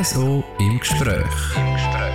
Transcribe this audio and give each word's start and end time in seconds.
RSO 0.00 0.44
im 0.60 0.78
Gespräch. 0.78 1.24
Im 1.56 1.72
Gespräch. 1.72 2.14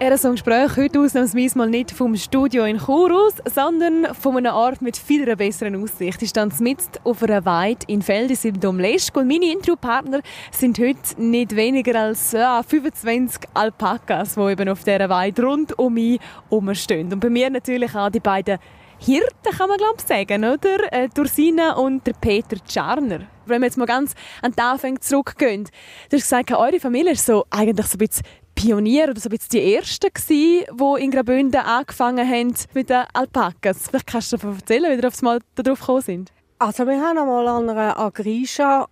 RSO 0.00 0.28
im 0.28 0.34
Gespräch 0.36 0.76
heute 0.78 1.00
ausnahmsweise 1.00 1.58
mal 1.58 1.68
nicht 1.68 1.90
vom 1.90 2.16
Studio 2.16 2.64
in 2.64 2.78
Chur 2.78 3.14
aus, 3.14 3.34
sondern 3.54 4.14
von 4.14 4.38
einer 4.38 4.54
Art 4.54 4.80
mit 4.80 4.96
viel 4.96 5.36
besseren 5.36 5.82
Aussicht. 5.82 6.22
Ich 6.22 6.30
stand 6.30 6.58
mit 6.60 6.78
auf 7.04 7.22
einer 7.22 7.44
Weide 7.44 7.80
in 7.86 8.00
Feldis 8.00 8.46
im 8.46 8.58
Domleschk 8.58 9.14
und 9.18 9.28
meine 9.28 9.52
Interviewpartner 9.52 10.20
sind 10.52 10.78
heute 10.78 11.20
nicht 11.20 11.54
weniger 11.54 12.00
als 12.00 12.32
ja, 12.32 12.62
25 12.62 13.42
Alpakas, 13.52 14.36
die 14.36 14.40
eben 14.40 14.70
auf 14.70 14.84
dieser 14.84 15.10
Weide 15.10 15.42
rund 15.42 15.78
um 15.78 15.92
mich 15.92 16.18
herumstehen. 16.48 17.12
Und 17.12 17.20
bei 17.20 17.28
mir 17.28 17.50
natürlich 17.50 17.94
auch 17.94 18.08
die 18.08 18.20
beiden 18.20 18.58
Hirten, 19.00 19.56
kann 19.56 19.68
man 19.68 19.78
glaube 19.78 20.02
sagen, 20.04 20.44
oder? 20.44 20.92
Äh, 20.92 21.08
Dursina 21.08 21.74
und 21.74 22.06
der 22.06 22.14
Peter 22.14 22.56
Czarner. 22.66 23.20
Wenn 23.46 23.62
wir 23.62 23.66
jetzt 23.66 23.78
mal 23.78 23.86
ganz 23.86 24.14
an 24.42 24.52
den 24.52 24.60
Anfang 24.60 25.00
zurückgehen. 25.00 25.64
Du 26.10 26.16
hast 26.16 26.24
gesagt, 26.24 26.50
eure 26.50 26.80
Familie 26.80 27.12
ist 27.12 27.24
so 27.24 27.46
eigentlich 27.50 27.86
so 27.86 27.94
ein 27.94 27.98
bisschen 27.98 28.26
Pionier 28.56 29.04
oder 29.04 29.20
so 29.20 29.28
ein 29.28 29.30
bisschen 29.30 29.50
die 29.52 29.74
Ersten 29.74 30.08
die 30.28 30.66
in 30.98 31.10
Graubünden 31.12 31.60
angefangen 31.60 32.28
haben 32.28 32.54
mit 32.74 32.90
den 32.90 33.04
Alpakas. 33.12 33.88
Vielleicht 33.88 34.08
kannst 34.08 34.32
du 34.32 34.36
davon 34.36 34.56
erzählen, 34.56 34.90
wie 34.90 35.00
ihr 35.00 35.06
aufs 35.06 35.22
Mal 35.22 35.38
darauf 35.54 35.78
gekommen 35.78 36.02
sind. 36.02 36.32
Also 36.58 36.84
wir 36.84 37.00
haben 37.00 37.18
einmal 37.18 37.46
an 37.46 37.70
einer 37.70 37.96
Agrisha 37.96 38.88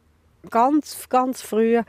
ganz, 0.51 1.09
ganz 1.09 1.43
früh 1.43 1.83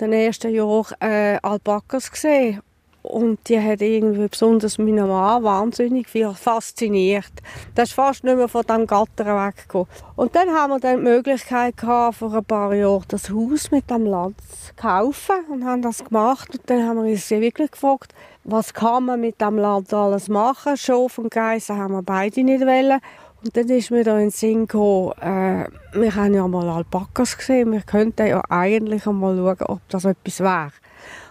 den 0.00 0.12
ersten 0.12 0.54
Jahren 0.54 0.94
äh, 1.00 1.38
Alpakas 1.42 2.10
gesehen 2.10 2.62
und 3.02 3.48
die 3.48 3.60
hat 3.60 3.80
irgendwie 3.80 4.28
besonders 4.28 4.78
meinen 4.78 5.08
Mann 5.08 5.42
wahnsinnig 5.42 6.08
viel 6.08 6.32
fasziniert. 6.34 7.32
Das 7.74 7.88
ist 7.88 7.94
fast 7.94 8.24
nicht 8.24 8.36
mehr 8.36 8.48
von 8.48 8.62
diesem 8.62 8.86
Gatter 8.86 9.46
weggekommen. 9.46 9.88
Und 10.16 10.34
dann 10.34 10.50
haben 10.50 10.72
wir 10.72 10.80
dann 10.80 10.98
die 10.98 11.02
Möglichkeit 11.04 11.76
gehabt, 11.76 12.16
vor 12.16 12.34
ein 12.34 12.44
paar 12.44 12.74
Jahren 12.74 13.04
das 13.08 13.30
Haus 13.30 13.70
mit 13.70 13.88
dem 13.90 14.04
Land 14.04 14.36
zu 14.40 14.74
kaufen 14.74 15.36
und 15.50 15.64
haben 15.64 15.82
das 15.82 16.04
gemacht. 16.04 16.50
Und 16.52 16.62
dann 16.66 16.86
haben 16.86 17.02
wir 17.02 17.10
uns 17.10 17.30
wirklich 17.30 17.70
gefragt, 17.70 18.12
was 18.44 18.74
kann 18.74 19.04
man 19.04 19.20
mit 19.20 19.40
dem 19.40 19.58
Land 19.58 19.92
alles 19.94 20.28
machen? 20.28 20.76
Schof 20.76 21.18
und 21.18 21.30
Geissen 21.30 21.76
haben 21.76 21.94
wir 21.94 22.02
beide 22.02 22.42
nicht 22.42 22.60
wollen. 22.62 23.00
Und 23.44 23.56
dann 23.56 23.68
ist 23.68 23.90
mir 23.92 24.02
da 24.02 24.16
in 24.16 24.24
den 24.26 24.30
Sinn 24.30 24.66
gekommen, 24.66 25.12
äh, 25.20 25.66
wir 25.92 26.14
haben 26.16 26.34
ja 26.34 26.46
mal 26.48 26.68
Alpakas 26.68 27.36
gesehen, 27.38 27.70
wir 27.70 27.82
könnten 27.82 28.26
ja 28.26 28.42
eigentlich 28.48 29.06
mal 29.06 29.36
schauen, 29.36 29.62
ob 29.68 29.80
das 29.88 30.04
etwas 30.04 30.40
wäre. 30.40 30.72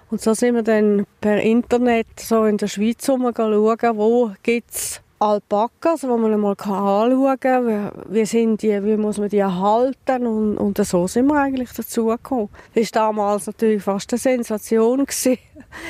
Und 0.10 0.22
so 0.22 0.34
sind 0.34 0.56
wir 0.56 0.64
dann 0.64 1.06
per 1.20 1.42
Internet 1.42 2.08
so 2.18 2.46
in 2.46 2.58
der 2.58 2.68
Schweiz 2.68 3.06
schauen, 3.06 3.98
wo 3.98 4.32
gibt 4.42 4.72
es 4.72 5.02
Alpakas, 5.20 6.04
wo 6.04 6.16
man 6.16 6.40
mal 6.40 6.52
anschauen 6.52 7.40
kann, 7.40 7.92
wie, 8.08 8.26
sind 8.26 8.62
die, 8.62 8.84
wie 8.84 8.98
muss 8.98 9.18
man 9.18 9.30
die 9.30 9.40
erhalten 9.40 10.28
und, 10.28 10.58
und 10.58 10.78
so 10.78 11.08
sind 11.08 11.26
wir 11.26 11.42
eigentlich 11.42 11.72
dazu 11.76 12.06
gekommen. 12.06 12.50
Das 12.76 12.94
war 12.94 13.08
damals 13.08 13.48
natürlich 13.48 13.82
fast 13.82 14.14
eine 14.14 14.20
Sensation. 14.20 15.06
Gewesen. 15.06 15.38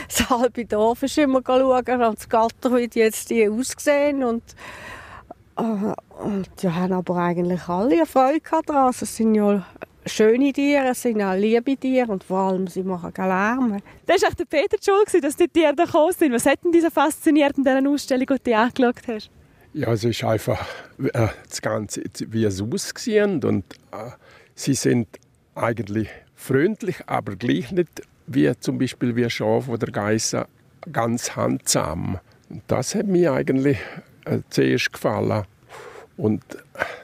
Das 0.08 0.30
halbe 0.30 0.66
Dorf 0.66 1.04
ist 1.04 1.18
immer 1.20 1.42
schauen, 1.46 2.02
ans 2.02 2.28
Gatter, 2.28 2.76
wie 2.76 2.88
die 2.88 3.00
jetzt 3.00 3.30
die 3.30 3.48
aussehen 3.48 4.24
und 4.24 4.44
äh, 5.58 5.94
und 6.24 6.50
die 6.62 6.70
haben 6.70 6.94
aber 6.94 7.18
eigentlich 7.18 7.68
alle 7.68 8.06
Freude 8.06 8.42
daran. 8.66 8.90
Es 8.90 9.16
sind 9.16 9.36
ja 9.36 9.66
schöne 10.08 10.54
Tiere, 10.54 10.90
es 10.90 11.02
sind 11.02 11.22
auch 11.22 11.36
liebe 11.36 11.78
Tiere 11.78 12.12
und 12.12 12.24
vor 12.24 12.40
allem 12.40 12.68
sie 12.68 12.84
machen 12.84 13.14
keinen 13.14 13.30
Lärm. 13.30 13.82
Das 14.06 14.22
war 14.22 14.32
der 14.32 14.46
Peter 14.46 14.78
schuld, 14.82 15.24
dass 15.24 15.36
die 15.36 15.48
Tiere 15.48 15.76
da 15.76 15.86
gekommen 15.86 16.14
sind. 16.18 16.34
Was 16.34 16.46
hat 16.46 16.64
denn 16.64 16.72
diese 16.72 16.92
fasziniert 16.92 17.58
in 17.58 17.64
dieser 17.64 17.88
Ausstellung, 17.90 18.28
die 18.28 18.52
du 18.52 18.58
angeschaut 18.58 19.02
hast? 19.08 19.30
Ja, 19.74 19.94
es 19.94 20.04
ist 20.04 20.24
einfach 20.24 20.66
äh, 20.98 21.28
das 21.48 21.62
Ganze, 21.62 22.04
wie 22.30 22.46
es 22.46 22.62
aussehen 22.62 23.44
und 23.44 23.66
äh, 23.92 24.12
sie 24.56 24.74
sind 24.74 25.08
eigentlich 25.56 26.10
freundlich, 26.36 26.98
aber 27.06 27.36
gleich 27.36 27.72
nicht 27.72 28.02
wie 28.28 28.52
zum 28.60 28.78
Beispiel 28.78 29.16
wie 29.16 29.30
Schaf 29.30 29.68
oder 29.68 29.88
Geissen 29.88 30.46
ganz 30.92 31.36
handsam. 31.36 32.20
Und 32.50 32.64
das 32.68 32.96
hat 32.96 33.08
mir 33.08 33.34
eigentlich 33.34 33.78
äh, 34.26 34.40
zuerst 34.50 34.94
gefallen. 34.94 35.44
Und 36.18 36.44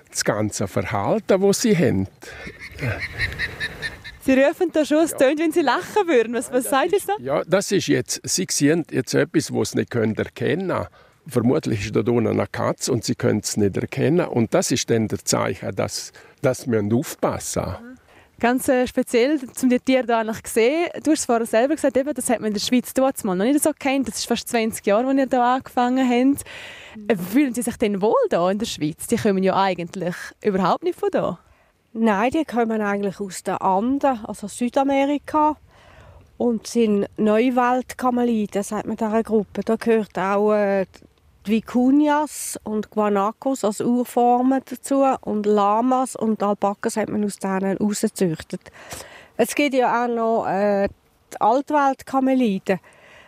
das 0.09 0.24
ganze 0.24 0.68
Verhalten, 0.68 1.42
das 1.42 1.62
sie 1.62 1.78
haben. 1.78 2.08
Sie 4.22 4.34
rufen 4.34 4.72
da 4.72 4.85
schon, 4.85 5.03
es 5.03 5.11
tönt, 5.11 5.39
wenn 5.39 5.51
Sie 5.51 5.61
lachen 5.61 6.07
würden. 6.07 6.34
Was, 6.34 6.51
was 6.51 6.66
sagt 6.66 6.94
ihr 6.94 7.00
so? 7.00 7.11
Ja, 7.19 7.44
das 7.45 7.72
ist 7.72 7.88
jetzt, 7.88 8.22
Sie 8.23 8.47
sehen 8.50 8.85
jetzt 8.89 9.13
etwas, 9.13 9.53
was 9.53 9.72
Sie 9.72 9.79
nicht 9.79 9.91
können 9.91 10.16
erkennen 10.16 10.69
können. 10.69 10.88
Vermutlich 11.28 11.85
ist 11.85 11.95
da 11.95 12.00
unten 12.00 12.28
eine 12.28 12.47
Katze 12.47 12.91
und 12.91 13.03
Sie 13.03 13.16
können 13.16 13.39
es 13.39 13.57
nicht 13.57 13.75
erkennen. 13.75 14.28
Und 14.28 14.53
das 14.53 14.72
ist 14.72 14.89
dann 14.89 15.07
der 15.07 15.23
Zeichen, 15.23 15.75
dass, 15.75 16.13
dass 16.41 16.69
wir 16.69 16.81
aufpassen 16.94 17.63
müssen. 17.63 17.85
Mhm. 17.85 17.94
Ganz 18.39 18.67
äh, 18.67 18.88
speziell, 18.88 19.39
um 19.62 19.69
die 19.69 19.79
Tiere 19.79 20.06
hier 20.06 20.17
eigentlich 20.17 20.44
gesehen. 20.44 20.89
Du 21.03 21.12
hast 21.12 21.19
es 21.19 21.25
vorher 21.25 21.45
selber 21.45 21.75
gesagt, 21.75 21.95
eben, 21.95 22.13
das 22.13 22.29
hat 22.29 22.39
man 22.39 22.47
in 22.47 22.53
der 22.53 22.59
Schweiz 22.59 22.94
damals 22.94 23.23
noch 23.23 23.35
nicht 23.35 23.63
so 23.63 23.72
kennt. 23.78 24.07
Das 24.07 24.16
ist 24.16 24.25
fast 24.25 24.50
20 24.50 24.85
Jahre, 24.85 25.07
als 25.07 25.17
ihr 25.17 25.28
hier 25.29 25.41
angefangen 25.41 26.09
habt. 26.09 26.44
Mhm. 26.97 27.25
Fühlen 27.31 27.53
Sie 27.53 27.62
sich 27.62 27.78
denn 27.78 28.01
wohl 28.01 28.16
hier 28.29 28.50
in 28.50 28.59
der 28.59 28.66
Schweiz? 28.66 29.07
Die 29.07 29.17
kommen 29.17 29.44
ja 29.44 29.56
eigentlich 29.56 30.16
überhaupt 30.44 30.83
nicht 30.83 31.00
von 31.00 31.09
hier. 31.12 31.38
Nein, 31.96 32.31
die 32.31 32.44
kommen 32.44 32.81
eigentlich 32.81 33.20
aus 33.20 33.44
den 33.44 33.54
Anden, 33.58 34.26
also 34.26 34.48
Südamerika. 34.48 35.58
Und 36.38 36.66
sind 36.66 37.06
Neuwaldkameliden, 37.18 38.64
sagt 38.64 38.88
man 38.88 38.98
dieser 38.98 39.22
Gruppe. 39.22 39.62
Da 39.64 39.76
gehört 39.76 40.18
auch 40.18 40.54
äh, 40.54 40.88
die 41.46 41.52
Vicunias 41.52 42.59
und 42.64 42.90
Guanacos 42.90 43.64
als 43.64 43.80
Urformen 43.80 44.62
dazu 44.66 45.06
und 45.22 45.46
Lamas 45.46 46.16
und 46.16 46.42
Alpakas 46.42 46.98
hat 46.98 47.09
man 47.09 47.24
aus 47.24 47.38
denen 47.38 47.78
rausgezüchtet. 47.78 48.72
Es 49.38 49.54
gibt 49.54 49.75
ja 49.75 50.04
auch 50.04 50.08
noch 50.08 50.48
äh, 50.48 50.88
die 51.31 51.42
Altwaldkameliden. 51.42 52.80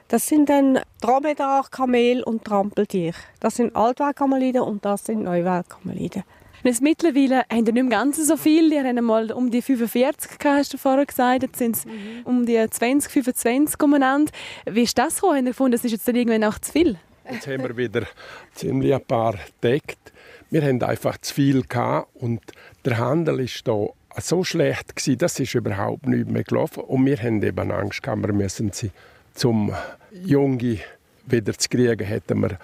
Das 0.08 0.26
sind 0.26 0.50
dann 0.50 0.80
Dromedar, 1.02 1.68
Kamel 1.70 2.24
und 2.24 2.44
Trampeltier. 2.44 3.14
Das 3.40 3.58
sind 3.58 3.76
Altwaldkameliden 3.76 4.62
und 4.62 4.84
das 4.84 5.06
sind 5.06 5.22
Neuwaldkameliden. 5.24 6.24
Jetzt 6.66 6.82
mittlerweile 6.82 7.44
haben 7.52 7.64
die 7.64 7.72
nicht 7.72 7.84
mehr 7.84 8.00
ganz 8.00 8.18
so 8.18 8.38
viel. 8.38 8.72
Die 8.72 8.80
haben 8.80 9.06
mal 9.06 9.32
um 9.32 9.52
die 9.52 9.62
45 9.62 10.32
hast 10.44 10.74
du 10.74 10.78
vorher 10.80 11.06
gesagt. 11.06 11.44
Jetzt 11.44 11.60
sind 11.60 11.76
es 11.76 11.86
mhm. 11.86 11.92
um 12.24 12.46
die 12.48 12.66
20, 12.68 13.12
25 13.12 13.80
umeinander. 13.84 14.32
Wie 14.66 14.82
ist 14.82 14.98
das 14.98 15.16
gekommen? 15.16 15.38
Haben 15.38 15.46
gefunden, 15.46 15.74
das 15.74 15.86
ist 15.86 15.92
jetzt 15.92 16.08
dann 16.08 16.16
irgendwann 16.16 16.44
auch 16.44 16.58
zu 16.58 16.72
viel? 16.72 16.98
Jetzt 17.32 17.46
haben 17.46 17.62
wir 17.62 17.78
wieder 17.78 18.08
ziemlich 18.56 18.96
ein 18.96 19.06
paar 19.06 19.36
entdeckt. 19.36 20.12
Wir 20.50 20.64
haben 20.64 20.82
einfach 20.82 21.20
zu 21.20 21.36
viel 21.36 21.62
gehabt 21.62 22.10
und 22.16 22.42
der 22.84 22.98
Handel 22.98 23.42
ist 23.42 23.68
da 23.68 23.88
so 24.18 24.44
schlecht 24.44 24.96
gewesen, 24.96 25.20
das 25.20 25.40
ist 25.40 25.54
überhaupt 25.54 26.08
nicht 26.08 26.30
mehr 26.30 26.44
gelaufen. 26.44 26.84
Und 26.84 27.06
wir 27.06 27.18
haben 27.18 27.44
eben 27.44 27.72
Angst 27.72 28.02
gehabt, 28.02 28.26
wir 28.26 28.34
müssen 28.34 28.72
sie 28.72 28.90
zum 29.36 29.72
Junge 30.12 30.80
wieder 31.28 31.54
zu 31.56 31.70
kriegen, 31.70 32.06
hätten 32.06 32.40
wir 32.42 32.58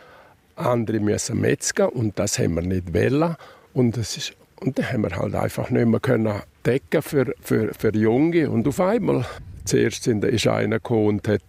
andere 0.56 1.00
müssen 1.00 1.40
metzgen 1.40 1.88
und 1.90 2.18
das 2.18 2.40
haben 2.40 2.56
wir 2.56 2.64
nicht 2.64 2.94
wollen. 2.94 3.36
Und, 3.74 3.98
das 3.98 4.18
ist, 4.18 4.34
und 4.60 4.78
dann 4.78 4.92
haben 4.92 5.02
wir 5.04 5.18
halt 5.18 5.36
einfach 5.36 5.70
nicht 5.70 5.88
mehr 5.88 6.00
können 6.00 6.42
decken 6.66 7.02
für, 7.02 7.34
für, 7.42 7.74
für 7.74 7.96
Junge. 7.96 8.50
Und 8.50 8.68
auf 8.68 8.80
einmal, 8.80 9.26
zuerst 9.66 10.04
sind, 10.04 10.24
ist 10.26 10.48
einer 10.48 10.78
gekommen 10.78 11.08
und 11.08 11.28
hat 11.28 11.42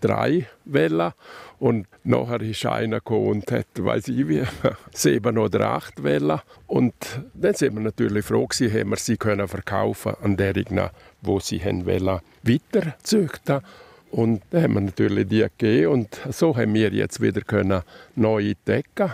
drei 0.00 0.46
Wellen 0.64 1.12
und 1.58 1.86
nachher 2.04 2.40
ist 2.40 2.64
einer 2.64 2.96
gekommen 2.96 3.28
und 3.28 3.52
hat, 3.52 3.66
weiß 3.76 4.08
ich 4.08 4.28
wie, 4.28 4.42
sieben 4.92 5.38
oder 5.38 5.68
acht 5.70 6.02
Wellen. 6.02 6.40
Und 6.66 6.94
dann 7.34 7.54
sind 7.54 7.74
wir 7.74 7.82
natürlich 7.82 8.24
froh 8.24 8.46
gewesen, 8.46 8.72
haben 8.72 8.90
wir 8.90 8.96
sie 8.96 9.16
können 9.16 9.46
verkaufen 9.46 10.14
an 10.22 10.36
derigen, 10.36 10.88
wo 11.20 11.38
sie 11.38 11.62
haben 11.62 11.84
wollen, 11.84 12.20
weiter 12.42 12.94
züchten. 13.02 13.60
Und 14.10 14.42
dann 14.50 14.62
haben 14.62 14.74
wir 14.74 14.80
natürlich 14.80 15.28
die 15.28 15.46
gegeben 15.56 15.92
und 15.92 16.20
so 16.30 16.56
haben 16.56 16.74
wir 16.74 16.90
jetzt 16.90 17.20
wieder 17.20 17.42
können 17.42 17.82
neu 18.16 18.54
decken. 18.66 19.12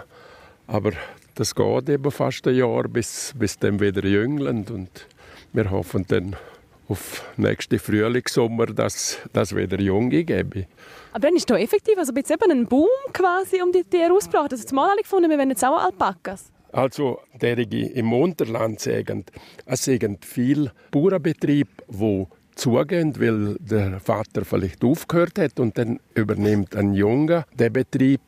Aber 0.69 0.93
das 1.37 1.55
geht 1.55 1.89
eben 1.89 2.11
fast 2.11 2.47
ein 2.49 2.57
Jahr, 2.57 2.85
bis, 2.89 3.33
bis 3.39 3.59
dann 3.59 3.79
wieder 3.79 4.05
jüngeln 4.05 4.67
und 4.71 5.07
wir 5.53 5.71
hoffen 5.71 6.05
dann 6.09 6.35
auf 6.89 7.25
nächsten 7.37 7.79
Frühling, 7.79 8.23
Sommer, 8.27 8.67
dass 8.67 9.19
das 9.33 9.55
wieder 9.55 9.79
Junge 9.81 10.25
gebe. 10.25 10.67
Aber 11.13 11.21
dann 11.21 11.37
ist 11.37 11.49
da 11.51 11.57
effektiv 11.59 11.99
also 11.99 12.13
jetzt 12.15 12.31
eben 12.31 12.51
ein 12.51 12.67
Boom 12.67 12.89
quasi 13.13 13.61
um 13.63 13.71
die 13.71 13.85
Tiere 13.85 14.13
ausgebracht. 14.13 14.53
Also 14.53 14.65
zumal 14.65 14.91
alle 14.91 15.03
gefunden, 15.03 15.31
wir 15.31 15.37
werden 15.37 15.51
jetzt 15.51 15.65
auch 15.65 15.79
Alpakas. 15.79 16.51
Also 16.73 17.21
derige 17.35 17.87
im 17.87 18.13
Unterland 18.13 18.81
sagen, 18.81 19.25
es 19.67 19.85
sind 19.85 20.25
viele 20.25 20.73
Bauernbetriebe, 20.91 21.71
die 21.89 22.27
zugehen, 22.55 23.21
weil 23.21 23.57
der 23.61 24.01
Vater 24.01 24.45
vielleicht 24.45 24.83
aufgehört 24.85 25.39
hat 25.39 25.61
und 25.61 25.77
dann 25.77 26.01
übernimmt 26.15 26.75
ein 26.77 26.95
Junge 26.95 27.45
den 27.53 27.73
Betrieb, 27.73 28.21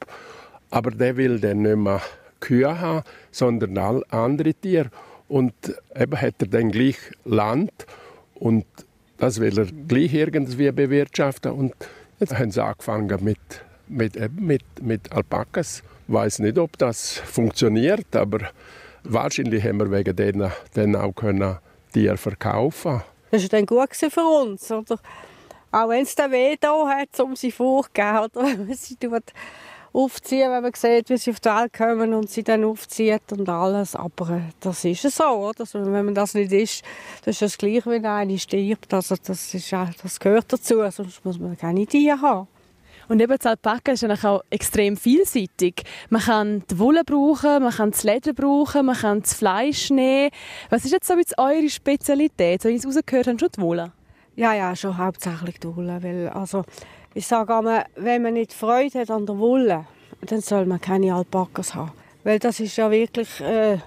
aber 0.71 0.91
der 0.91 1.17
will 1.17 1.41
dann 1.41 1.63
nicht 1.63 1.77
mehr 1.77 2.03
Kühe 2.41 2.81
haben, 2.81 3.05
sondern 3.31 3.79
all 3.79 4.05
andere 4.11 4.55
Tiere 4.55 4.91
und 5.29 5.55
eben 5.95 6.21
hat 6.21 6.35
er 6.41 6.49
dann 6.49 6.71
gleich 6.71 6.99
Land 7.25 7.73
und 8.35 8.65
das 9.19 9.41
will 9.41 9.59
er 9.59 9.67
gleich 9.67 10.15
irgendwie 10.15 10.71
bewirtschaften 10.71 11.53
und 11.53 11.75
Jetzt 12.21 12.37
haben 12.37 12.51
sie 12.51 12.63
angefangen 12.63 13.23
mit, 13.23 13.39
mit, 13.87 14.41
mit, 14.41 14.65
mit 14.83 15.13
Alpakas. 15.13 15.85
Ich 16.09 16.13
weiß 16.13 16.41
nicht, 16.41 16.59
ob 16.59 16.77
das 16.77 17.19
funktioniert, 17.19 18.17
aber 18.17 18.41
wahrscheinlich 19.05 19.63
haben 19.63 19.79
wir 19.79 19.91
wegen 19.93 20.17
denen 20.17 20.51
dann 20.75 20.97
auch 20.97 21.13
können 21.13 21.59
Tiere 21.93 22.17
verkaufen. 22.17 23.03
Das 23.31 23.43
war 23.43 23.49
dann 23.51 23.67
gut 23.67 23.95
für 23.95 24.43
uns. 24.43 24.69
Oder? 24.73 24.99
Auch 25.71 25.89
wenn 25.91 26.03
es 26.03 26.17
dann 26.17 26.33
weh 26.33 26.57
hat, 26.57 27.21
um 27.21 27.37
sie 27.37 27.53
vorzugeben. 27.53 28.35
aufziehen, 29.93 30.51
wenn 30.51 30.63
man 30.63 30.73
sieht, 30.75 31.11
wie 31.11 31.17
sie 31.17 31.31
auf 31.31 31.41
die 31.41 31.49
Welt 31.49 31.73
kommen 31.73 32.15
und 32.15 32.31
sie 32.31 32.43
dann 32.43 32.65
aufzieht 32.65 33.33
und 33.33 33.49
alles. 33.49 33.97
Aber 33.97 34.31
äh, 34.31 34.41
das 34.61 34.85
ist 34.85 35.03
so, 35.03 35.25
oder? 35.25 35.61
Also, 35.61 35.81
wenn 35.81 36.05
man 36.05 36.15
das 36.15 36.35
nicht 36.35 36.53
ist, 36.53 36.83
das 37.25 37.37
ist 37.37 37.43
das 37.43 37.59
gleiche, 37.59 37.87
wenn 37.87 38.07
einer 38.07 38.39
stirbt. 38.39 38.93
Also 38.93 39.17
das, 39.23 39.55
ist, 39.55 39.73
das 39.73 40.21
gehört 40.21 40.53
dazu, 40.53 40.83
sonst 40.91 41.25
muss 41.25 41.39
man 41.39 41.57
keine 41.57 41.87
Tiere 41.87 42.21
haben. 42.21 42.49
Und 43.09 43.21
eben 43.21 43.35
das 43.37 43.47
Alpaka 43.47 43.93
ist 43.93 44.05
auch 44.05 44.43
extrem 44.51 44.97
vielseitig. 44.97 45.83
Man 46.11 46.21
kann 46.21 46.63
die 46.71 46.79
Wolle 46.79 47.05
brauchen, 47.05 47.63
man 47.63 47.73
kann 47.73 47.91
das 47.91 48.05
Leder 48.05 48.35
brauchen, 48.35 48.85
man 48.85 48.97
kann 48.97 49.23
das 49.23 49.33
Fleisch 49.33 49.89
nehmen. 49.91 50.31
Was 50.69 50.85
ist 50.85 50.93
jetzt 50.93 51.07
so 51.07 51.15
jetzt 51.15 51.39
eure 51.39 51.71
Spezialität? 51.71 52.61
So, 52.61 52.69
wie 52.69 52.75
ich 52.75 52.85
es 52.85 52.87
rausgehört 52.87 53.29
habe, 53.29 53.39
schon 53.39 53.49
die 53.57 53.61
Wolle? 53.63 53.93
Ja, 54.37 54.53
ja, 54.53 54.77
schon 54.77 54.99
hauptsächlich 54.99 55.59
die 55.59 55.75
Wolle. 55.75 56.03
Weil, 56.03 56.29
also, 56.29 56.65
ich 57.15 57.27
sage 57.27 57.53
immer, 57.53 57.85
wenn 57.97 58.23
man 58.23 58.35
nicht 58.35 58.53
Freude 58.53 59.01
hat 59.01 59.11
an 59.11 59.27
der 59.27 59.39
Wolle, 59.39 59.87
dann 60.21 60.41
soll 60.41 60.67
man 60.67 60.81
keine 60.81 61.15
Alpakas 61.15 61.75
haben. 61.75 61.93
Weil 62.25 62.39
das 62.39 62.61
ist 62.61 62.77
ja 62.77 62.91
wirklich... 62.91 63.41
Äh, 63.41 63.79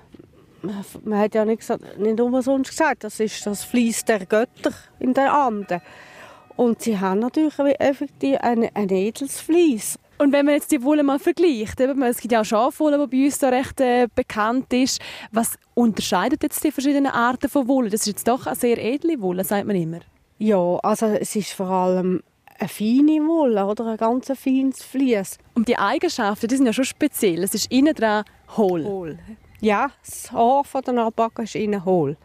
man 1.03 1.17
hat 1.17 1.33
ja 1.33 1.43
nicht, 1.43 1.63
nicht 1.97 2.19
umsonst 2.19 2.69
gesagt, 2.69 3.03
das 3.03 3.19
ist 3.19 3.45
das 3.45 3.63
Fließ 3.63 4.05
der 4.05 4.25
Götter 4.25 4.71
in 4.99 5.13
den 5.13 5.27
Anden. 5.27 5.81
Und 6.55 6.81
sie 6.81 6.99
haben 6.99 7.19
natürlich 7.19 7.55
effektiv 7.79 8.37
ein, 8.41 8.69
ein 8.75 8.89
edles 8.89 9.39
Vlies. 9.39 9.97
Und 10.17 10.31
wenn 10.33 10.45
man 10.45 10.53
jetzt 10.53 10.71
die 10.71 10.83
Wolle 10.83 11.01
mal 11.01 11.17
vergleicht, 11.17 11.79
eben, 11.79 12.03
es 12.03 12.19
gibt 12.19 12.31
ja 12.31 12.41
auch 12.41 12.45
Schafwolle, 12.45 12.99
die 12.99 13.17
bei 13.17 13.25
uns 13.25 13.39
da 13.39 13.49
recht 13.49 13.81
äh, 13.81 14.07
bekannt 14.13 14.71
ist. 14.71 15.01
Was 15.31 15.55
unterscheidet 15.73 16.43
jetzt 16.43 16.63
die 16.63 16.71
verschiedenen 16.71 17.11
Arten 17.11 17.49
von 17.49 17.67
Wolle? 17.67 17.89
Das 17.89 18.01
ist 18.01 18.07
jetzt 18.07 18.27
doch 18.27 18.45
eine 18.45 18.55
sehr 18.55 18.77
edle 18.77 19.19
Wolle, 19.19 19.43
sagt 19.43 19.65
man 19.65 19.75
immer. 19.75 20.01
Ja, 20.37 20.77
also 20.83 21.07
es 21.07 21.35
ist 21.35 21.53
vor 21.53 21.69
allem 21.69 22.21
eine 22.61 22.69
feine 22.69 23.27
Wolle 23.27 23.65
oder 23.65 23.87
ein 23.87 23.97
ganz 23.97 24.31
feines 24.35 24.83
Vlies. 24.83 25.37
Und 25.55 25.67
die 25.67 25.77
Eigenschaften, 25.77 26.47
die 26.47 26.55
sind 26.55 26.67
ja 26.67 26.73
schon 26.73 26.85
speziell. 26.85 27.43
Es 27.43 27.53
ist 27.53 27.71
innen 27.71 27.93
dran 27.95 28.23
hohl. 28.55 28.83
hohl. 28.83 29.19
Ja, 29.59 29.91
das 30.05 30.31
Haar 30.31 30.63
von 30.63 30.81
der 30.83 30.97
Alpaka 30.97 31.43
ist 31.43 31.55
innen 31.55 31.83
hohl. 31.83 32.17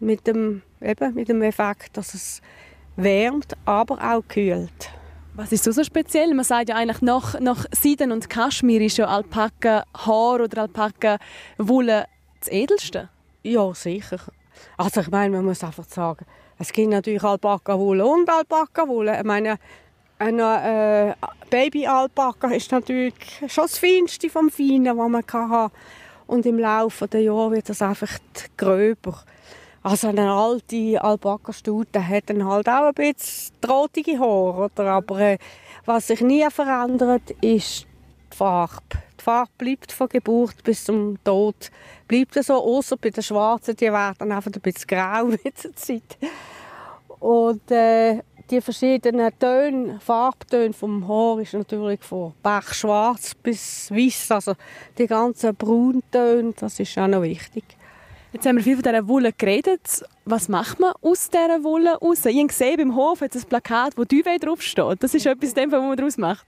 Mit 0.00 0.26
dem, 0.26 0.62
eben, 0.80 1.14
mit 1.14 1.28
dem 1.28 1.42
Effekt, 1.42 1.96
dass 1.96 2.14
es 2.14 2.40
wärmt, 2.96 3.56
aber 3.64 3.98
auch 4.02 4.22
kühlt. 4.26 4.90
Was 5.34 5.52
ist 5.52 5.64
so, 5.64 5.70
so 5.70 5.84
speziell? 5.84 6.34
Man 6.34 6.44
sagt 6.44 6.68
ja 6.68 6.76
eigentlich, 6.76 7.02
nach, 7.02 7.38
nach 7.38 7.64
Seiden 7.72 8.10
und 8.10 8.28
Kaschmir 8.28 8.80
ist 8.80 8.98
ja 8.98 9.06
Alpaka-Haar 9.06 10.40
oder 10.40 10.62
Alpaka-Wolle 10.62 12.06
das 12.40 12.48
Edelste. 12.48 13.08
Ja, 13.42 13.72
sicher. 13.72 14.18
Also 14.76 15.00
ich 15.00 15.10
meine, 15.10 15.36
man 15.36 15.44
muss 15.44 15.62
einfach 15.62 15.84
sagen, 15.84 16.26
es 16.60 16.72
gibt 16.72 16.90
natürlich 16.90 17.22
Alpaka-Wolle 17.22 18.04
und 18.04 18.28
Alpaka-Wolle. 18.28 19.16
Ich 19.16 19.24
meine, 19.24 19.58
eine 20.18 21.16
äh, 21.18 21.26
Baby-Alpaka 21.48 22.48
ist 22.48 22.70
natürlich 22.70 23.14
schon 23.48 23.64
das 23.64 23.78
Feinste 23.78 24.28
vom 24.28 24.50
Feinen, 24.50 24.98
was 24.98 25.08
man 25.08 25.22
haben 25.22 25.50
kann. 25.50 25.70
Und 26.26 26.44
im 26.44 26.58
Laufe 26.58 27.08
der 27.08 27.22
Jahre 27.22 27.52
wird 27.52 27.70
das 27.70 27.80
einfach 27.80 28.10
gröber. 28.58 29.24
Also 29.82 30.08
eine 30.08 30.30
alte 30.30 31.02
Alpaka-Stute 31.02 32.06
hat 32.06 32.24
dann 32.28 32.46
halt 32.46 32.68
auch 32.68 32.88
ein 32.88 32.94
bisschen 32.94 33.54
drotige 33.62 34.18
Haare, 34.18 34.70
oder? 34.74 34.90
aber 34.90 35.18
äh, 35.18 35.38
was 35.86 36.08
sich 36.08 36.20
nie 36.20 36.46
verändert, 36.50 37.30
ist 37.40 37.86
die 38.30 38.36
Farbe. 38.36 38.82
Die 39.20 39.24
Farbe 39.24 39.50
bleibt 39.58 39.92
von 39.92 40.08
Geburt 40.08 40.64
bis 40.64 40.84
zum 40.84 41.22
Tod 41.22 41.70
bleibt 42.08 42.42
so, 42.42 42.54
außer 42.54 42.96
bei 42.96 43.10
den 43.10 43.22
Schwarzen, 43.22 43.76
die 43.76 43.92
werden 43.92 44.32
einfach 44.32 44.50
ein 44.50 44.60
bisschen 44.62 44.86
grau 44.86 45.24
mit 45.44 45.62
der 45.62 45.76
Zeit. 45.76 46.16
Und 47.18 47.70
äh, 47.70 48.22
die 48.50 48.62
verschiedenen 48.62 49.38
Töne, 49.38 50.00
Farbtöne 50.00 50.72
vom 50.72 51.06
Haar 51.06 51.38
ist 51.40 51.52
natürlich 51.52 52.00
von 52.00 52.32
Pechschwarz 52.42 53.34
bis 53.34 53.90
weiß, 53.90 54.30
also 54.30 54.54
die 54.96 55.06
ganzen 55.06 55.54
Brauntöne, 55.54 56.54
das 56.58 56.80
ist 56.80 56.96
auch 56.96 57.06
noch 57.06 57.20
wichtig. 57.20 57.64
Jetzt 58.32 58.46
haben 58.46 58.56
wir 58.56 58.62
viel 58.62 58.76
von 58.76 58.84
dieser 58.84 59.08
Wolle 59.08 59.32
geredet. 59.32 60.04
Was 60.24 60.48
macht 60.48 60.78
man 60.78 60.92
aus 61.02 61.30
dieser 61.30 61.64
Wolle 61.64 61.96
raus? 61.98 62.24
Ich 62.24 62.36
habe 62.36 62.46
gesehen, 62.46 62.76
beim 62.76 62.96
Hof 62.96 63.20
hat 63.20 63.34
es 63.34 63.42
ein 63.44 63.48
Plakat, 63.48 63.98
wo 63.98 64.04
«Duvet» 64.04 64.44
draufsteht. 64.44 65.02
Das 65.02 65.14
ist 65.14 65.26
etwas, 65.26 65.52
dem, 65.52 65.72
was 65.72 65.80
man 65.80 65.96
daraus 65.96 66.16
macht. 66.16 66.46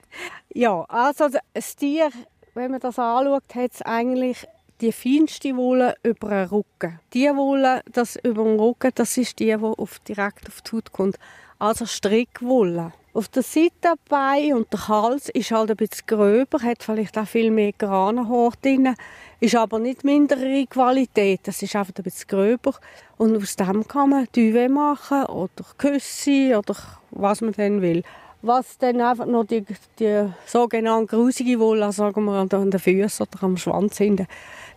Ja, 0.53 0.85
also 0.87 1.27
das 1.53 1.75
Tier, 1.75 2.09
wenn 2.53 2.71
man 2.71 2.79
das 2.79 2.99
anschaut, 2.99 3.43
hat 3.55 3.71
es 3.73 3.81
eigentlich 3.81 4.47
die 4.81 4.91
feinste 4.91 5.55
Wolle 5.55 5.95
über 6.03 6.29
den 6.29 6.47
Rücken. 6.47 6.99
Die 7.13 7.27
Wolle, 7.29 7.81
das 7.91 8.15
über 8.17 8.43
den 8.43 8.59
Rücken, 8.59 8.91
das 8.95 9.17
ist 9.17 9.39
die, 9.39 9.45
die 9.45 9.55
auf, 9.55 9.99
direkt 9.99 10.47
auf 10.47 10.61
die 10.61 10.75
Haut 10.75 10.91
kommt. 10.91 11.17
Also 11.57 11.85
Strickwolle. 11.85 12.91
Auf 13.13 13.27
der 13.27 13.43
Seite, 13.43 13.93
Bein 14.09 14.55
und 14.55 14.73
der 14.73 14.87
Hals 14.87 15.29
ist 15.29 15.51
halt 15.51 15.69
ein 15.69 15.77
bisschen 15.77 16.07
gröber, 16.07 16.59
hat 16.63 16.81
vielleicht 16.81 17.15
auch 17.17 17.27
viel 17.27 17.51
mehr 17.51 17.71
Granenhaar 17.71 18.53
drin, 18.59 18.95
ist 19.39 19.55
aber 19.55 19.77
nicht 19.77 20.03
mindere 20.03 20.65
Qualität, 20.65 21.41
das 21.43 21.61
ist 21.61 21.75
einfach 21.75 21.93
ein 21.95 22.03
bisschen 22.03 22.27
gröber. 22.27 22.73
Und 23.17 23.37
aus 23.37 23.55
dem 23.55 23.87
kann 23.87 24.09
man 24.09 24.27
Duvet 24.35 24.71
machen 24.71 25.25
oder 25.25 25.63
Küsse 25.77 26.57
oder 26.57 26.75
was 27.11 27.41
man 27.41 27.53
dann 27.53 27.83
will. 27.83 28.03
Was 28.45 28.77
dann 28.77 28.99
einfach 28.99 29.25
noch 29.25 29.45
die, 29.45 29.63
die 29.97 30.27
sogenannte 30.45 31.15
grusige 31.15 31.57
Wolle, 31.61 31.93
sagen 31.93 32.25
wir, 32.25 32.33
an 32.33 32.49
den 32.49 32.77
Füßen 32.77 33.25
oder 33.25 33.43
am 33.43 33.55
Schwanz 33.55 33.97
hinten, 33.99 34.27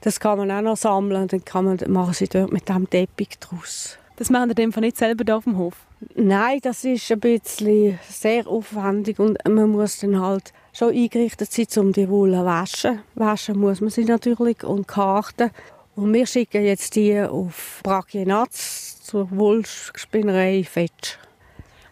das 0.03 0.21
kann 0.21 0.39
man 0.39 0.53
auch 0.53 0.61
noch 0.61 0.77
sammeln. 0.77 1.27
Dann 1.27 1.45
kann 1.45 1.65
man, 1.65 1.79
machen 1.89 2.15
sie 2.15 2.29
dort 2.29 2.53
mit 2.53 2.69
dem 2.69 2.89
Teppich 2.89 3.41
draus. 3.41 3.99
Das 4.15 4.31
machen 4.31 4.55
Sie 4.57 4.81
nicht 4.81 4.97
selber 4.97 5.25
hier 5.27 5.37
auf 5.37 5.45
dem 5.45 5.59
Hof? 5.59 5.75
Nein, 6.15 6.61
das 6.63 6.85
ist 6.85 7.11
ein 7.11 7.19
bisschen 7.19 7.99
sehr 8.09 8.47
aufwendig 8.47 9.19
und 9.19 9.37
man 9.49 9.69
muss 9.71 9.99
dann 9.99 10.21
halt 10.21 10.53
schon 10.73 10.95
eingerichtet 10.95 11.51
sein, 11.51 11.67
um 11.79 11.93
die 11.93 12.09
Wolle 12.09 12.39
zu 12.39 12.45
waschen. 12.45 13.01
Waschen 13.17 13.59
muss 13.59 13.81
man 13.81 13.91
sie 13.91 14.05
natürlich 14.05 14.63
und 14.63 14.87
karten. 14.87 15.51
Und 15.97 16.15
wir 16.15 16.27
schicken 16.27 16.65
jetzt 16.65 16.95
die 16.95 17.21
auf 17.21 17.81
Brachienatz 17.83 19.03
zur 19.03 19.29
Wollspinnerei 19.37 20.63
Fetsch. 20.63 21.19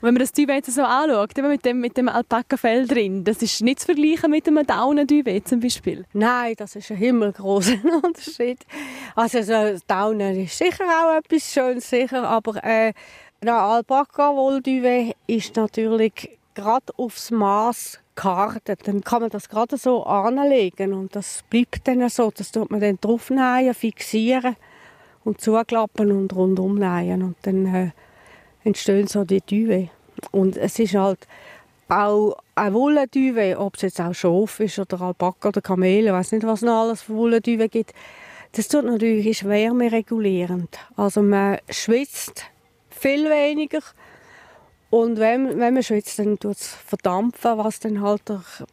Wenn 0.04 0.14
man 0.14 0.20
das 0.20 0.32
Duvet 0.32 0.66
so 0.66 0.82
anschaut, 0.82 1.36
mit 1.36 1.64
dem, 1.64 1.80
mit 1.80 1.96
dem 1.96 2.08
Alpaka-Fell 2.08 2.86
drin, 2.86 3.24
das 3.24 3.40
ist 3.40 3.62
nicht 3.62 3.80
zu 3.80 3.86
vergleichen 3.86 4.30
mit 4.30 4.46
einem 4.46 4.66
Daunen-Duvet 4.66 5.48
zum 5.48 5.60
Beispiel? 5.60 6.04
Nein, 6.12 6.54
das 6.58 6.76
ist 6.76 6.90
ein 6.90 6.98
himmelgroßer 6.98 7.76
Unterschied. 8.02 8.58
Also 9.14 9.42
so, 9.42 9.78
Daunen 9.86 10.44
ist 10.44 10.58
sicher 10.58 10.84
auch 10.84 11.16
etwas 11.16 11.50
Schönes, 11.50 11.88
sicher, 11.88 12.28
aber 12.28 12.62
äh, 12.62 12.92
ein 13.40 13.48
Alpaka-Wollduvet 13.48 15.16
ist 15.26 15.56
natürlich 15.56 16.38
gerade 16.54 16.92
aufs 16.98 17.30
Maß 17.30 18.00
gekartet. 18.14 18.86
Dann 18.86 19.00
kann 19.02 19.22
man 19.22 19.30
das 19.30 19.48
gerade 19.48 19.78
so 19.78 20.04
anlegen 20.04 20.92
und 20.92 21.16
das 21.16 21.42
bleibt 21.48 21.88
dann 21.88 22.06
so. 22.10 22.30
Das 22.30 22.52
tut 22.52 22.70
man 22.70 22.80
dann 22.80 22.98
draufnähen, 23.00 23.72
fixieren 23.72 24.56
und 25.24 25.40
zuklappen 25.40 26.12
und 26.12 26.34
rundum 26.34 26.78
nähen 26.78 27.22
und 27.22 27.36
dann 27.42 27.66
äh, 27.66 27.90
entstehen 28.64 29.06
so 29.06 29.24
die 29.24 29.40
Duvet. 29.40 29.90
Und 30.30 30.56
es 30.56 30.78
ist 30.78 30.94
halt 30.94 31.26
auch 31.88 32.36
ein 32.54 32.72
Wollendüwe, 32.72 33.58
ob 33.58 33.76
es 33.76 33.82
jetzt 33.82 34.00
auch 34.00 34.14
Schof 34.14 34.60
ist 34.60 34.78
oder 34.78 35.00
Alpaka 35.00 35.48
oder 35.48 35.60
Kamele, 35.60 36.08
ich 36.08 36.12
weiß 36.12 36.32
nicht, 36.32 36.46
was 36.46 36.62
noch 36.62 36.82
alles 36.82 37.02
für 37.02 37.14
Wollendüwe 37.14 37.68
gibt. 37.68 37.92
Das 38.52 38.68
tut 38.68 38.84
natürlich 38.84 39.44
wärmeregulierend. 39.44 40.78
Also 40.96 41.22
man 41.22 41.58
schwitzt 41.68 42.44
viel 42.90 43.28
weniger 43.28 43.80
und 44.90 45.18
wenn, 45.18 45.58
wenn 45.58 45.74
man 45.74 45.82
schwitzt, 45.82 46.20
dann 46.20 46.38
tut 46.38 46.54
es 46.54 46.68
verdampfen, 46.68 47.58
was 47.58 47.80
dann 47.80 48.00
halt 48.00 48.22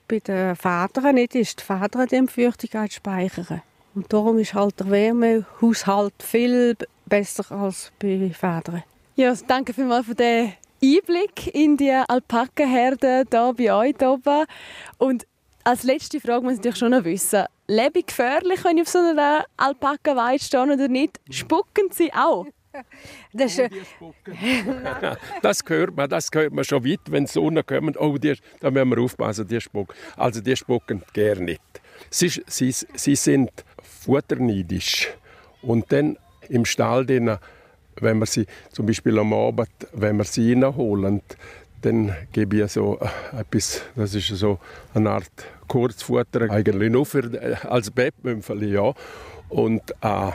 bei 0.07 0.19
den 0.19 0.55
Federn 0.55 1.15
nicht 1.15 1.33
ist. 1.33 1.62
Die 1.62 1.63
Federn 1.63 2.07
die 2.07 2.27
Feuchtigkeit 2.27 2.93
speichern. 2.93 3.63
Und 3.95 4.13
darum 4.13 4.38
ist 4.38 4.53
halt 4.53 4.79
der 4.79 4.91
Wärmehaushalt 4.91 6.13
viel 6.19 6.77
besser 7.07 7.51
als 7.51 7.91
bei 8.00 8.29
Federn. 8.29 8.83
Ja, 9.15 9.33
danke 9.48 9.74
vielmals 9.74 10.05
für 10.05 10.13
den 10.13 10.53
Einblick 10.83 11.53
in 11.53 11.77
die 11.77 11.91
Alpakenherde 11.91 13.25
hier 13.29 13.53
bei 13.55 13.73
euch 13.73 14.01
oben. 14.01 14.45
Und 14.97 15.27
als 15.63 15.83
letzte 15.83 16.19
Frage 16.19 16.41
muss 16.41 16.53
ich 16.53 16.57
natürlich 16.59 16.79
schon 16.79 16.91
noch 16.91 17.03
wissen, 17.03 17.45
lebe 17.67 18.00
ich 18.00 18.07
gefährlich, 18.07 18.63
wenn 18.63 18.77
ich 18.77 18.83
auf 18.83 18.89
so 18.89 18.97
einer 18.97 19.45
Alpakenweide 19.57 20.43
stehe 20.43 20.63
oder 20.63 20.88
nicht? 20.88 21.19
Spucken 21.29 21.89
sie 21.91 22.11
auch? 22.13 22.47
Das, 23.33 23.59
oh, 24.00 24.13
das, 25.41 25.61
hört 25.67 25.95
man, 25.95 26.09
das 26.09 26.29
hört 26.33 26.53
man 26.53 26.63
schon 26.63 26.85
weit, 26.85 27.00
wenn 27.09 27.27
Sonne 27.27 27.63
kommt. 27.63 28.00
Oh, 28.00 28.17
die, 28.17 28.35
da 28.61 28.71
müssen 28.71 28.89
wir 28.89 29.00
aufpassen, 29.00 29.45
die 29.45 29.59
spucken. 29.59 29.93
Also 30.15 30.39
die 30.39 30.55
spucken 30.55 31.03
gerne 31.13 31.41
nicht. 31.41 31.61
Sie, 32.09 32.29
sie, 32.47 32.71
sie 32.71 33.15
sind 33.15 33.51
futterneidisch. 33.83 35.09
Und 35.61 35.91
dann 35.91 36.17
im 36.47 36.63
Stall, 36.63 37.05
drin, 37.05 37.38
wenn 38.01 38.20
wir 38.20 38.25
sie 38.25 38.46
zum 38.72 38.86
Beispiel 38.86 39.17
am 39.20 39.34
Abend, 39.34 39.70
wenn 39.93 40.17
wir 40.17 40.25
sie 40.25 40.53
reinholen, 40.53 41.22
dann 41.81 42.15
gebe 42.31 42.63
ich 42.63 42.72
so 42.72 43.00
äh, 43.00 43.39
etwas, 43.39 43.81
das 43.96 44.13
ist 44.13 44.27
so 44.27 44.60
eine 44.93 45.10
Art 45.10 45.31
Kurzfutter, 45.67 46.50
eigentlich 46.50 46.91
nur 46.91 47.05
für, 47.05 47.34
äh, 47.34 47.55
als 47.67 47.91
Bettmümpfeli, 47.91 48.74
ja. 48.74 48.93
Und 49.50 49.81
äh, 50.01 50.31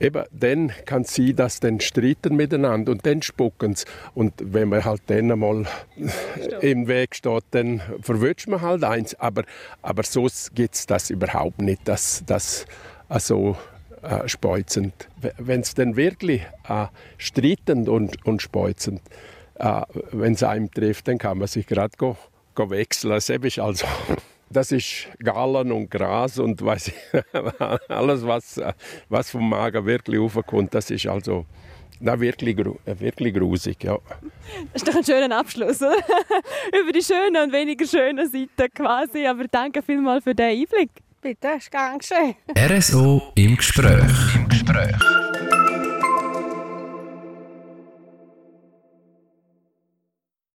eben, 0.00 0.24
dann 0.32 0.72
kann 0.84 1.02
es 1.02 1.14
sein, 1.14 1.36
dass 1.36 1.60
dann 1.60 1.80
streiten 1.80 2.36
miteinander 2.36 2.92
und 2.92 3.06
dann 3.06 3.22
spucken 3.22 3.74
sie. 3.74 3.84
Und 4.14 4.34
wenn 4.40 4.68
man 4.68 4.84
halt 4.84 5.02
dann 5.06 5.30
einmal 5.30 5.66
im 6.60 6.88
Weg 6.88 7.14
steht, 7.14 7.44
dann 7.52 7.80
verwünscht 8.00 8.48
man 8.48 8.60
halt 8.60 8.84
eins. 8.84 9.14
Aber, 9.14 9.44
aber 9.82 10.02
so 10.02 10.26
gibt 10.54 10.74
es 10.74 10.86
das 10.86 11.10
überhaupt 11.10 11.60
nicht, 11.60 11.86
dass 11.86 12.22
das 12.26 12.66
also 13.08 13.56
äh, 14.02 14.28
speuzend. 14.28 15.08
Wenn 15.38 15.60
es 15.60 15.74
dann 15.74 15.96
wirklich 15.96 16.42
äh, 16.68 16.86
streitend 17.16 17.88
und, 17.88 18.24
und 18.26 18.42
speuzend, 18.42 19.00
äh, 19.56 19.82
wenn 20.12 20.34
es 20.34 20.42
einem 20.42 20.70
trifft, 20.70 21.08
dann 21.08 21.18
kann 21.18 21.38
man 21.38 21.48
sich 21.48 21.66
gerade 21.66 21.96
wechseln. 22.56 23.12
Also 23.12 23.86
das 24.50 24.72
ist 24.72 25.08
Gallen 25.18 25.72
und 25.72 25.90
Gras 25.90 26.38
und 26.38 26.64
weiß 26.64 26.92
alles, 27.88 28.26
was, 28.26 28.60
was 29.08 29.30
vom 29.30 29.48
Magen 29.48 29.86
wirklich 29.86 30.20
raufkommt, 30.20 30.74
das 30.74 30.90
ist 30.90 31.06
also 31.06 31.46
na, 32.00 32.20
wirklich, 32.20 32.56
wirklich 32.56 33.34
grusig, 33.34 33.82
ja. 33.82 33.98
Das 34.72 34.82
ist 34.82 34.88
doch 34.88 34.94
ein 34.94 35.04
schöner 35.04 35.36
Abschluss, 35.36 35.82
oder? 35.82 35.96
Über 36.80 36.92
die 36.92 37.02
schönen 37.02 37.42
und 37.42 37.52
weniger 37.52 37.86
schönen 37.86 38.30
Seiten 38.30 38.72
quasi. 38.72 39.26
Aber 39.26 39.48
danke 39.48 39.82
vielmals 39.82 40.22
für 40.22 40.34
den 40.34 40.60
Einblick. 40.60 40.90
Bitte, 41.20 41.48
ist 41.56 41.70
gern 41.70 41.98
geschehen. 41.98 42.36
RSO 42.56 43.32
im 43.34 43.56
Gespräch. 43.56 44.34
Im 44.36 44.48
Gespräch. 44.48 44.94